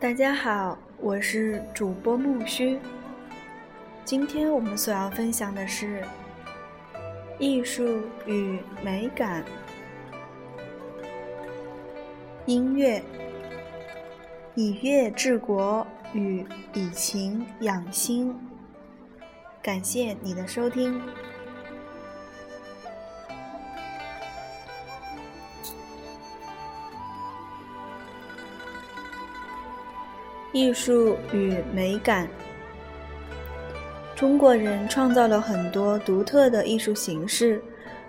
[0.00, 2.78] 大家好，我是主播木须。
[4.06, 6.02] 今天我们所要分享的是
[7.38, 9.44] 艺术与美感。
[12.46, 13.02] 音乐，
[14.54, 18.34] 以乐治国与以情养心。
[19.62, 20.98] 感谢你的收听。
[30.54, 32.28] 艺术与美感。
[34.14, 37.60] 中国人创造了很多独特的艺术形式，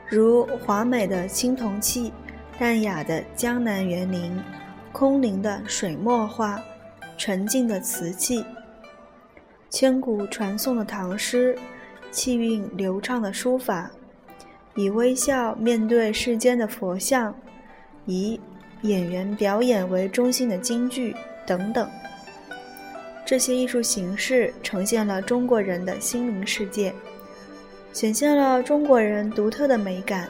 [0.07, 2.13] 如华美的青铜器、
[2.59, 4.39] 淡雅的江南园林、
[4.91, 6.61] 空灵的水墨画、
[7.17, 8.45] 沉静的瓷器、
[9.71, 11.57] 千古传颂的唐诗、
[12.11, 13.89] 气韵流畅的书法、
[14.75, 17.33] 以微笑面对世间的佛像、
[18.05, 18.39] 以
[18.83, 21.15] 演员表演为中心的京剧
[21.47, 21.89] 等等。
[23.25, 26.93] 这些艺术形式呈现了中国人的心灵世界，
[27.91, 30.29] 显现了中国人独特的美感，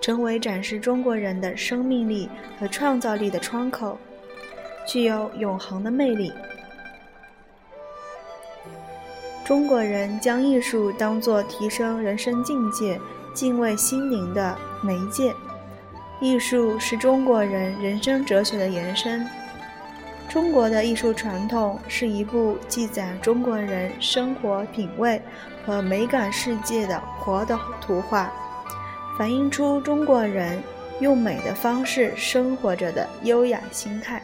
[0.00, 3.98] 成为展示中国人的生命力和创造力的窗口，
[4.86, 6.32] 具有永恒的魅力。
[9.44, 12.98] 中国人将艺术当作提升人生境界、
[13.34, 15.34] 敬畏心灵的媒介，
[16.20, 19.26] 艺术是中国人人生哲学的延伸。
[20.28, 25.20] 中国的艺术传统是一部记载中国人生活品味
[25.64, 28.32] 和美感世界的活的图画，
[29.16, 30.60] 反映出中国人
[31.00, 34.20] 用美的方式生活着的优雅心态。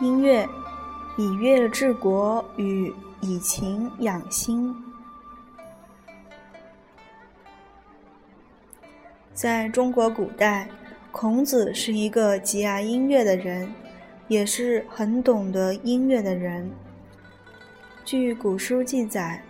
[0.00, 0.48] 音乐，
[1.16, 4.72] 以乐治国与以情养心。
[9.34, 10.68] 在中国古代，
[11.10, 13.72] 孔子是一个极爱音乐的人，
[14.28, 16.70] 也是很懂得音乐的人。
[18.04, 19.42] 据古书记载，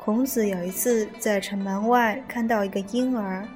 [0.00, 3.46] 孔子有一次在城门外看到一个婴儿。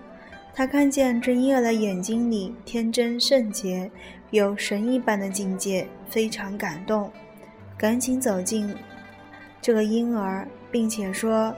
[0.56, 3.90] 他看见这婴儿的眼睛里天真圣洁，
[4.30, 7.12] 有神一般的境界，非常感动，
[7.76, 8.74] 赶紧走近
[9.60, 11.54] 这个婴儿，并且说：“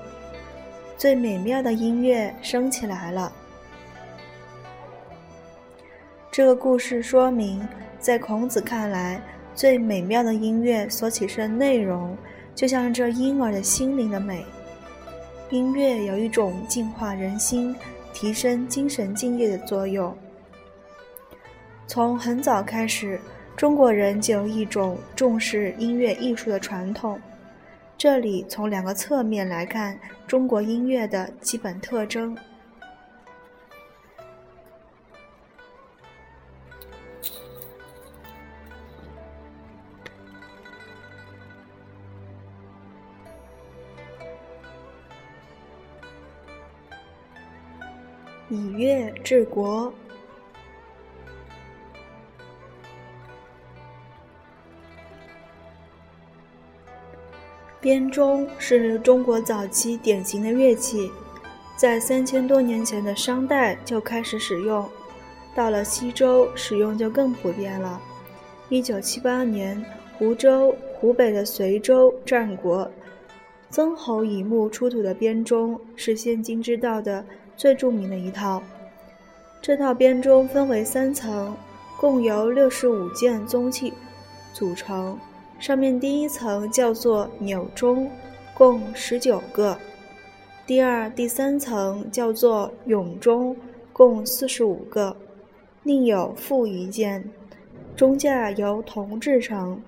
[0.98, 3.32] 最美妙的音乐升起来了。”
[6.32, 7.64] 这个故事说明，
[8.00, 9.22] 在孔子看来，
[9.54, 12.18] 最美妙的音乐所启示的内容，
[12.52, 14.44] 就像这婴儿的心灵的美。
[15.50, 17.76] 音乐有一种净化人心。
[18.20, 20.12] 提升精神境界的作用。
[21.86, 23.16] 从很早开始，
[23.56, 27.20] 中国人就有一种重视音乐艺术的传统。
[27.96, 29.96] 这里从两个侧面来看
[30.26, 32.36] 中国音乐的基本特征：
[48.58, 49.92] 以乐治国。
[57.80, 61.08] 编钟是中国早期典型的乐器，
[61.76, 64.84] 在三千多年前的商代就开始使用，
[65.54, 68.02] 到了西周使用就更普遍了。
[68.68, 69.82] 一九七八年，
[70.18, 72.90] 湖州湖北的随州战国
[73.70, 77.24] 曾侯乙墓出土的编钟是现今知道的。
[77.58, 78.62] 最著名的一套，
[79.60, 81.56] 这套编钟分为三层，
[81.98, 83.92] 共由六十五件宗器
[84.54, 85.18] 组成。
[85.58, 88.08] 上面第一层叫做钮钟，
[88.54, 89.76] 共十九个；
[90.68, 93.56] 第二、第三层叫做永钟，
[93.92, 95.12] 共四十五个；
[95.82, 97.28] 另有负一件，
[97.96, 99.82] 中架由铜制成，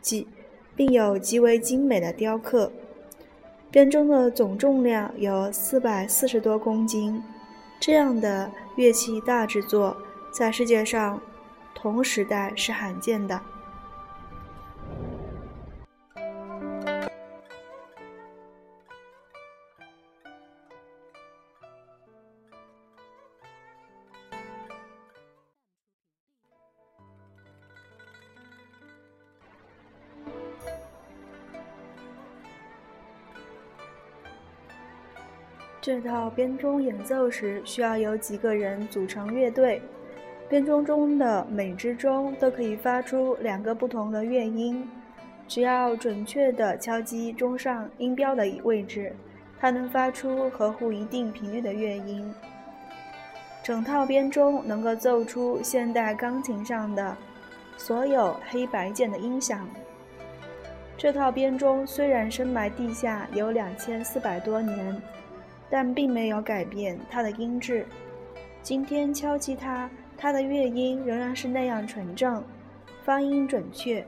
[0.00, 0.26] 极
[0.74, 2.72] 并有极为精美的雕刻。
[3.72, 7.22] 编钟的总重量有四百四十多公斤。
[7.80, 9.96] 这样的乐器大制作，
[10.30, 11.18] 在世界上
[11.74, 13.40] 同时代是罕见的。
[35.82, 39.82] 这套编钟演奏时，需要有几个人组成乐队。
[40.48, 44.88] 编钟中的每支钟都可以发出两个不同的乐音，
[45.48, 49.12] 只要准确地敲击钟上音标的位置，
[49.58, 52.32] 它能发出合乎一定频率的乐音。
[53.60, 57.16] 整套编钟能够奏出现代钢琴上的
[57.76, 59.68] 所有黑白键的音响。
[60.96, 65.02] 这套编钟虽然深埋地下有两千四百多年。
[65.72, 67.86] 但并没有改变它的音质。
[68.60, 69.88] 今天敲击它，
[70.18, 72.44] 它的乐音仍然是那样纯正，
[73.02, 74.06] 发音准确，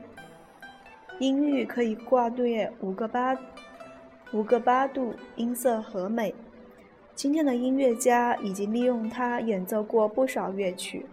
[1.17, 3.35] 音域可以跨越五个八
[4.31, 6.35] 五个八度，音色和美。
[7.15, 11.07] 今天的音乐家已经利用它演奏过不少乐曲。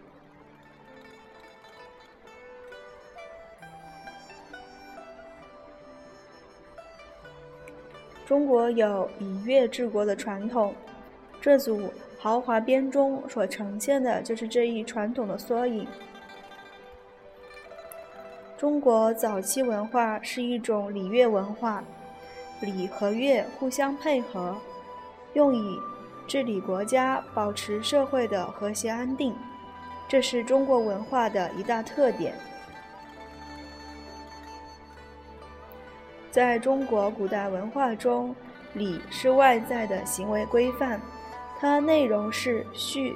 [8.32, 10.74] 中国有以乐治国的传统，
[11.38, 15.86] 这组豪华编钟所呈现的就是这一传统的缩影。
[18.56, 21.84] 中国早期文化是一种礼乐文化，
[22.62, 24.56] 礼和乐互相配合，
[25.34, 25.78] 用以
[26.26, 29.34] 治理国家、保持社会的和谐安定，
[30.08, 32.34] 这是中国文化的一大特点。
[36.32, 38.34] 在中国古代文化中，
[38.72, 40.98] 礼是外在的行为规范，
[41.60, 43.14] 它内容是序，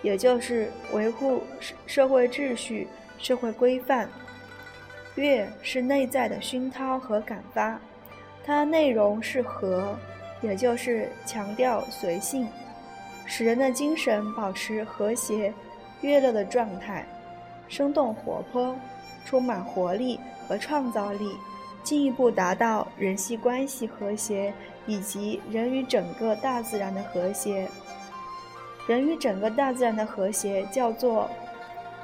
[0.00, 1.42] 也就是维护
[1.86, 2.88] 社会秩序、
[3.18, 4.08] 社会规范；
[5.14, 7.78] 乐是内在的熏陶和感发，
[8.42, 9.94] 它内容是和，
[10.40, 12.48] 也就是强调随性，
[13.26, 15.52] 使人的精神保持和谐、
[16.00, 17.04] 悦乐的状态，
[17.68, 18.74] 生动活泼，
[19.26, 20.18] 充满活力
[20.48, 21.36] 和创造力。
[21.84, 24.52] 进一步达到人系关系和谐，
[24.86, 27.68] 以及人与整个大自然的和谐。
[28.88, 31.30] 人与整个大自然的和谐叫做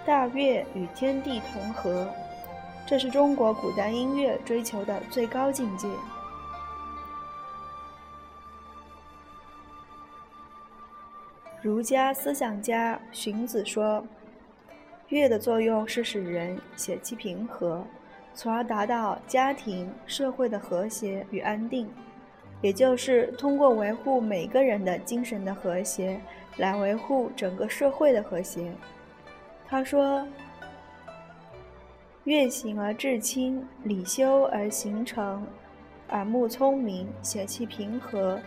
[0.07, 2.07] 大乐与天地同和，
[2.87, 5.89] 这是中国古代音乐追求的最高境界。
[11.63, 14.03] 儒家思想家荀子说
[15.11, 17.85] ：“乐的作用是使人血气平和。”
[18.35, 21.89] 从而达到家庭、社会的和谐与安定，
[22.63, 26.21] 也就是通过维护每个人的精神的和谐，
[26.57, 28.73] 来维护整个社会的和谐。
[29.69, 30.27] 他说
[32.25, 35.47] ：“愿行而至清，礼修而形成，
[36.11, 38.41] 耳目聪明，血气平和，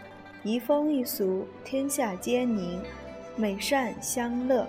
[0.43, 2.81] 移风易俗，天下皆宁，
[3.35, 4.67] 美善相乐。”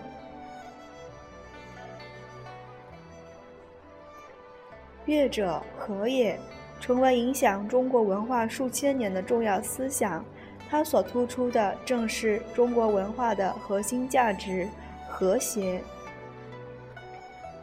[5.07, 6.39] 乐者和也，
[6.81, 10.25] 成为影响中国文化数千年的重要思想。
[10.69, 14.69] 它所突出的正是中国文化的核心价值——
[15.09, 15.81] 和谐。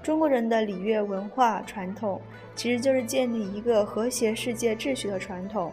[0.01, 2.21] 中国人的礼乐文化传统，
[2.55, 5.71] 其实就是建立一个和谐世界秩序的传统。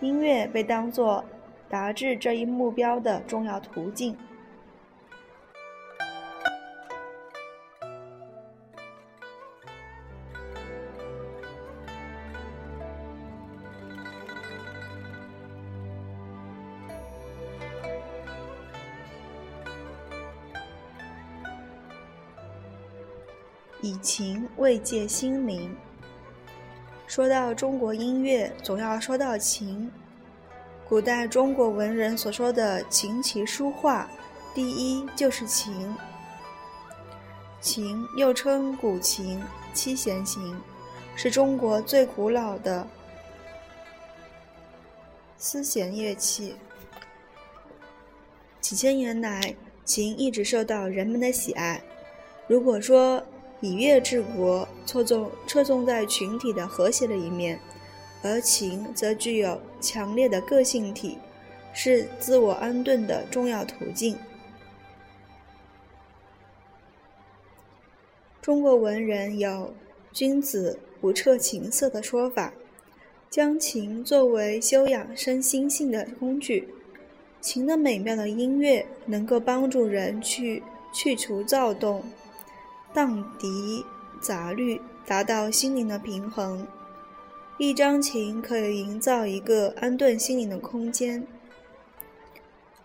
[0.00, 1.24] 音乐被当作
[1.68, 4.16] 达至这一目标的重要途径。
[24.06, 25.76] 情慰藉心灵。
[27.08, 29.90] 说到中国音乐，总要说到情。
[30.88, 34.08] 古代中国文人所说的琴棋书画，
[34.54, 35.92] 第一就是琴。
[37.60, 39.42] 琴又称古琴、
[39.74, 40.54] 七弦琴，
[41.16, 42.86] 是中国最古老的
[45.36, 46.54] 丝弦乐器。
[48.60, 51.82] 几千年来，琴一直受到人们的喜爱。
[52.46, 53.20] 如果说，
[53.60, 57.58] 以乐治国，侧重侧重在群体的和谐的一面，
[58.22, 61.18] 而情则具有强烈的个性体，
[61.72, 64.16] 是自我安顿的重要途径。
[68.42, 69.74] 中国文人有
[70.12, 72.52] “君子不彻琴瑟”的说法，
[73.28, 76.68] 将琴作为修养身心性的工具。
[77.40, 82.04] 琴的美妙的音乐能够帮助人去去除躁动、
[82.96, 83.84] 荡涤
[84.22, 86.66] 杂虑，达到心灵的平衡。
[87.58, 91.26] 一张琴可以营造一个安顿心灵的空间。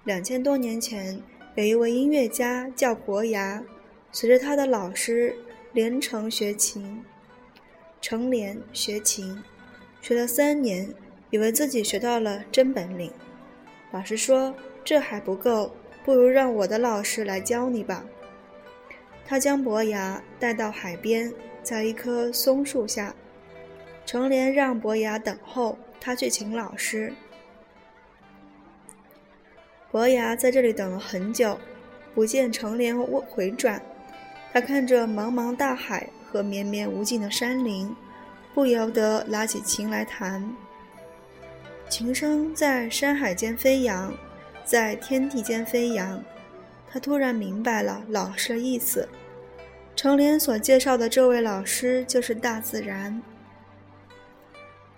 [0.04, 1.22] 两千多年前，
[1.56, 3.64] 有一位音乐家叫伯牙，
[4.12, 5.34] 随着他的老师。
[5.72, 7.02] 连城学琴，
[8.02, 9.42] 成连学琴，
[10.02, 10.94] 学了三年，
[11.30, 13.10] 以为自己学到了真本领。
[13.92, 14.54] 老师说
[14.84, 15.72] ：“这还不够，
[16.04, 18.04] 不如让我的老师来教你吧。”
[19.32, 21.34] 他将伯牙带到海边，
[21.64, 23.16] 在一棵松树下，
[24.06, 27.14] 成连让伯牙等候，他去请老师。
[29.90, 31.58] 伯牙在这里等了很久，
[32.14, 33.82] 不见成连回转。
[34.52, 37.96] 他看着茫茫大海和绵绵无尽的山林，
[38.54, 40.54] 不由得拿起琴来弹。
[41.88, 44.14] 琴声在山海间飞扬，
[44.66, 46.22] 在天地间飞扬。
[46.92, 49.08] 他突然明白了老师的意思。
[49.96, 53.22] 程莲所介绍的这位老师就是大自然。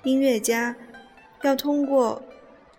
[0.03, 0.75] 音乐家
[1.41, 2.21] 要通过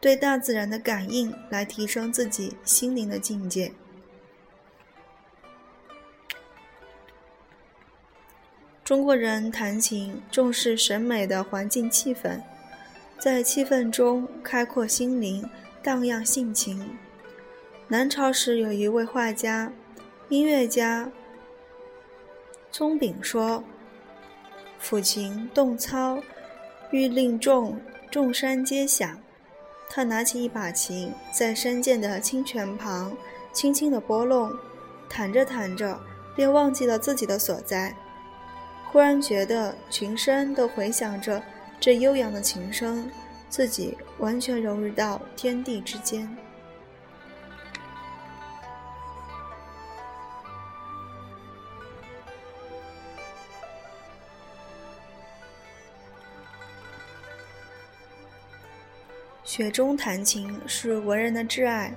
[0.00, 3.72] 对大自然的感应来提升自己心灵的境界。
[8.84, 12.40] 中国人弹琴重视审美的环境气氛，
[13.18, 15.48] 在气氛中开阔心灵，
[15.82, 16.98] 荡漾性情。
[17.88, 19.72] 南朝时有一位画家、
[20.28, 21.10] 音乐家
[22.74, 23.62] 宗炳说
[24.82, 26.20] ：“抚琴动操，
[26.90, 29.16] 欲令众众山皆响。”
[29.88, 33.16] 他拿起一把琴，在山涧的清泉旁
[33.52, 34.52] 轻轻地拨弄，
[35.08, 35.96] 弹着弹着，
[36.34, 37.94] 便忘记了自己的所在。
[38.90, 41.40] 忽然觉得群山都回响着
[41.78, 43.08] 这悠扬的琴声，
[43.48, 46.28] 自己完全融入到天地之间。
[59.44, 61.92] 雪中弹琴是文人的挚爱，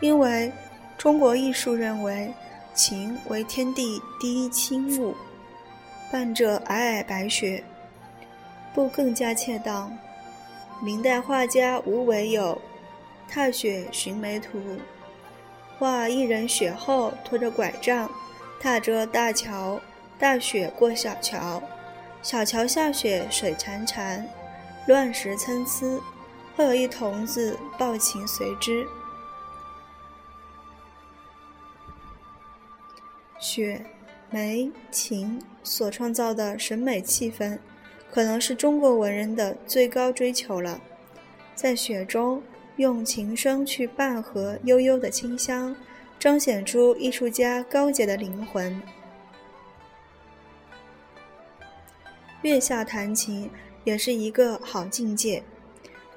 [0.00, 0.50] 因为
[0.96, 2.32] 中国艺术认为
[2.74, 5.14] 琴为天地第一清物。
[6.10, 7.62] 伴着皑皑白雪，
[8.72, 9.92] 不更加恰当。
[10.80, 12.60] 明代画家吴伟有
[13.32, 14.58] 《踏雪寻梅图》，
[15.78, 18.08] 画一人雪后拖着拐杖，
[18.60, 19.80] 踏着大桥
[20.16, 21.60] 大雪过小桥，
[22.22, 24.22] 小桥下雪水潺潺，
[24.86, 26.00] 乱石参差，
[26.56, 28.86] 会有一童子抱琴随之。
[33.38, 33.84] 雪。
[34.28, 37.56] 梅琴所创造的审美气氛，
[38.10, 40.80] 可能是中国文人的最高追求了。
[41.54, 42.42] 在雪中，
[42.74, 45.74] 用琴声去伴和悠悠的清香，
[46.18, 48.82] 彰显出艺术家高洁的灵魂。
[52.42, 53.48] 月下弹琴
[53.84, 55.44] 也是一个好境界，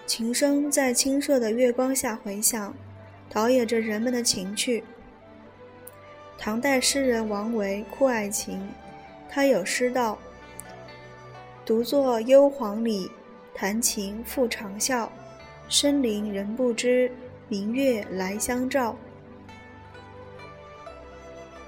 [0.10, 2.74] 琴声在清澈的月光下回响，
[3.30, 4.84] 陶冶着人们的情趣。
[6.36, 8.60] 唐代诗人王维酷爱琴，
[9.30, 10.18] 他有诗道
[11.64, 13.12] ：“独坐幽篁里，
[13.54, 15.08] 弹琴复长啸。
[15.68, 17.12] 深林人不知，
[17.48, 18.98] 明月来相照。”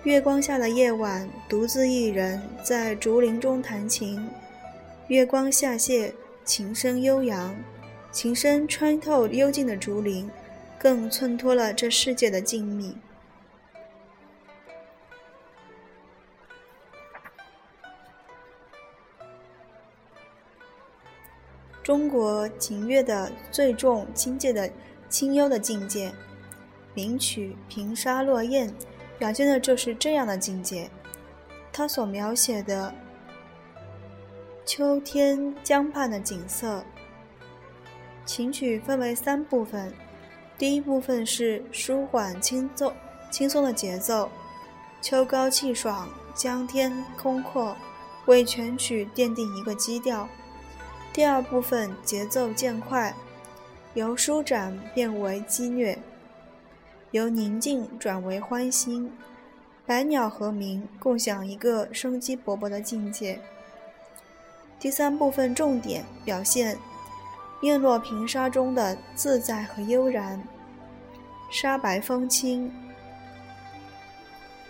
[0.01, 4.27] 月光下的夜晚，独自一人在竹林中弹琴，
[5.09, 6.11] 月光下泻，
[6.43, 7.55] 琴声悠扬，
[8.11, 10.29] 琴声穿透幽静的竹林，
[10.77, 12.93] 更衬托了这世界的静谧。
[21.81, 24.69] 中国琴乐的最重境界的
[25.07, 26.11] 清幽的境界，
[26.93, 28.69] 名曲《平沙落雁》
[29.17, 30.89] 表现的就是这样的境界。
[31.71, 32.93] 它所描写的
[34.65, 36.83] 秋天江畔的景色。
[38.25, 39.91] 琴曲分为三部分，
[40.57, 42.93] 第一部分是舒缓轻奏、
[43.29, 44.29] 轻松的节奏，
[45.01, 47.75] 秋高气爽，江天空阔，
[48.27, 50.27] 为全曲奠定一个基调。
[51.11, 53.13] 第二部分节奏渐快，
[53.95, 55.97] 由舒展变为激虐，
[57.11, 59.11] 由宁静转为欢欣，
[59.85, 63.41] 百鸟和鸣，共享一个生机勃勃的境界。
[64.79, 66.77] 第三部分重点表现
[67.61, 70.41] 叶落平沙中的自在和悠然，
[71.51, 72.71] 沙白风轻，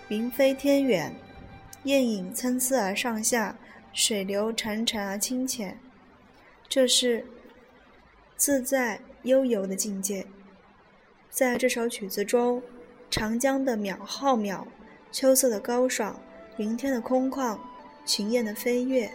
[0.10, 1.15] 云飞天远，
[1.83, 3.55] 雁影参差而上下，
[3.93, 5.79] 水流潺潺而清浅。
[6.67, 7.25] 这是
[8.36, 10.27] 自在悠游的境界。
[11.29, 12.62] 在这首曲子中，
[13.10, 14.65] 长江的渺浩渺，
[15.13, 16.19] 秋色的高爽，
[16.57, 17.57] 云天的空旷，
[18.05, 19.10] 群雁的飞跃，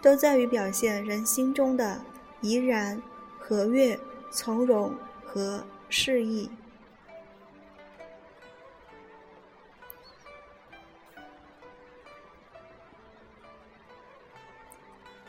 [0.00, 2.00] 都在于表现人心中的
[2.40, 3.00] 怡然、
[3.38, 3.98] 和悦、
[4.30, 4.94] 从容
[5.24, 6.50] 和适意。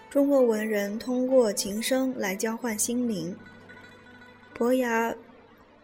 [0.10, 3.36] 中国文人通过琴声来交换心灵。
[4.54, 5.16] 伯牙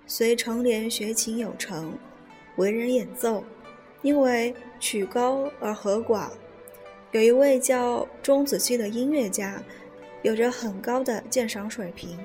[0.06, 1.98] 随成年学琴有成，
[2.58, 3.44] 为人演奏，
[4.02, 6.30] 因为曲高而和寡。
[7.12, 9.64] 有一位叫钟子期的音乐家，
[10.28, 12.20] 有着很高的鉴赏水平。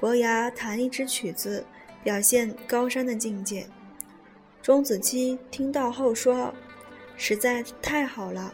[0.00, 1.62] 伯牙弹一支曲子，
[2.02, 3.66] 表现高山的境界。
[4.62, 6.54] 钟子期听到后说
[7.18, 8.50] ：“实在太好了。”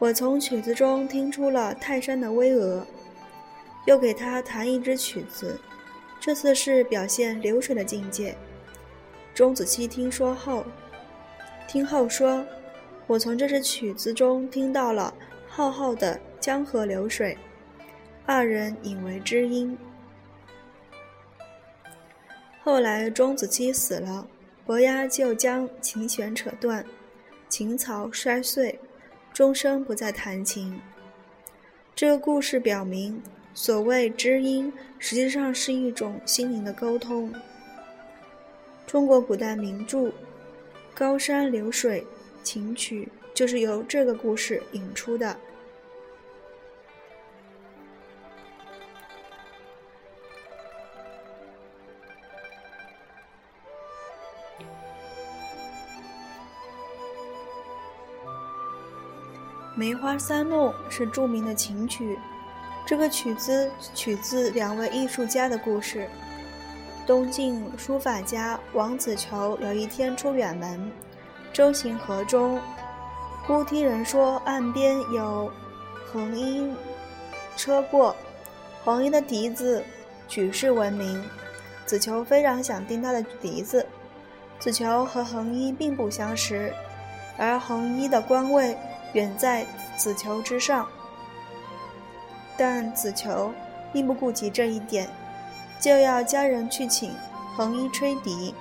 [0.00, 2.82] 我从曲子中听出了泰山的巍峨，
[3.86, 5.60] 又给他弹一支曲子，
[6.18, 8.36] 这次是表现流水的境界。
[9.32, 10.66] 钟子期听说后，
[11.68, 12.44] 听后说
[13.06, 15.14] ：“我从这支曲子中听到了
[15.46, 17.38] 浩浩的江河流水。”
[18.24, 19.76] 二人引为知音。
[22.62, 24.26] 后来钟子期死了，
[24.64, 26.84] 伯牙就将琴弦扯断，
[27.48, 28.78] 琴槽摔碎。
[29.32, 30.78] 终生不再弹琴。
[31.94, 33.22] 这个故事表明，
[33.54, 37.32] 所谓知音，实际上是一种心灵的沟通。
[38.86, 39.98] 中国古代名著
[40.94, 42.06] 《高山流水
[42.42, 45.28] 琴曲》就是由这个故事引出的。
[59.82, 62.16] 《梅花三弄》是著名的琴曲，
[62.86, 66.08] 这个曲子取自两位艺术家的故事。
[67.04, 70.88] 东晋书法家王子求有一天出远门，
[71.52, 72.60] 舟行河中，
[73.44, 75.50] 忽听人说岸边有
[76.12, 76.72] 横衣
[77.56, 78.14] 车过，
[78.84, 79.82] 横衣的笛子
[80.28, 81.20] 举世闻名。
[81.86, 83.84] 子求非常想听他的笛子。
[84.60, 86.72] 子求和横一并不相识，
[87.36, 88.78] 而横一的官位。
[89.12, 90.88] 远在子求之上，
[92.56, 93.52] 但子求
[93.92, 95.08] 并不顾及这一点，
[95.80, 97.14] 就要家人去请
[97.56, 98.54] 横衣吹笛。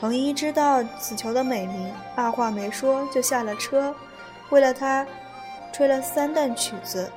[0.00, 3.94] 横衣知道子求的美名，二话没说就下了车，
[4.50, 5.06] 为了他
[5.72, 7.10] 吹了三段曲子。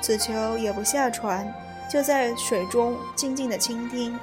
[0.00, 1.52] 子求也不下船，
[1.90, 4.18] 就在水中静静的倾听。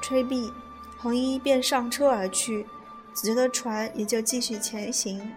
[0.00, 0.52] 吹毕，
[0.98, 2.66] 横衣便上车而去。
[3.14, 5.32] 子求的船也就继续前行，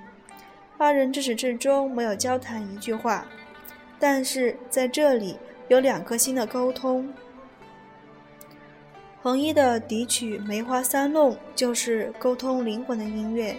[0.77, 3.25] 二人至始至终没有交谈一句话，
[3.99, 5.37] 但是在这里
[5.67, 7.13] 有两颗心的沟通。
[9.21, 13.55] 横一的笛曲《梅花三弄》就是沟通灵魂的音乐，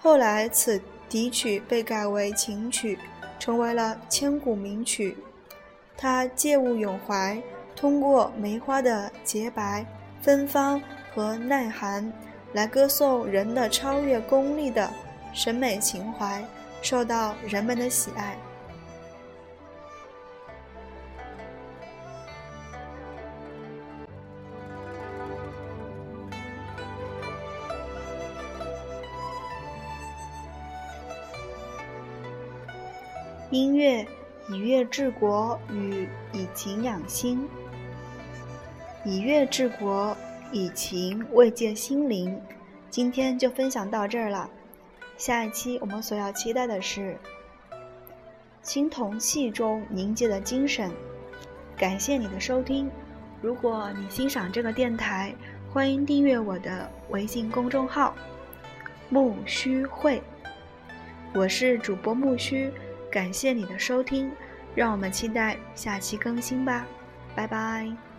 [0.00, 2.98] 后来此笛曲被改为琴曲，
[3.38, 5.16] 成为了千古名曲。
[5.96, 7.40] 它借物咏怀，
[7.74, 9.86] 通过梅花的洁白、
[10.20, 10.82] 芬芳
[11.14, 12.12] 和耐寒。
[12.52, 14.90] 来歌颂人的超越功利的
[15.32, 16.44] 审美情怀，
[16.82, 18.36] 受到人们的喜爱。
[33.50, 34.06] 音乐
[34.48, 37.48] 以乐治国与以情养心，
[39.04, 40.16] 以乐治国。
[40.52, 42.40] 以情慰藉心灵，
[42.88, 44.50] 今天就分享到这儿了。
[45.16, 47.16] 下一期我们所要期待的是
[48.62, 50.90] 青铜器中凝结的精神。
[51.76, 52.90] 感谢你的收听，
[53.40, 55.34] 如果你欣赏这个电台，
[55.72, 58.14] 欢迎订阅我的微信公众号
[59.08, 60.22] “木须会”。
[61.32, 62.72] 我是主播木须，
[63.10, 64.30] 感谢你的收听，
[64.74, 66.84] 让我们期待下期更新吧，
[67.36, 68.09] 拜拜。